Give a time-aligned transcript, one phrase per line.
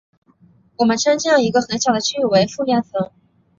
[0.77, 3.11] 我们称这样一个很小的区域为附面层。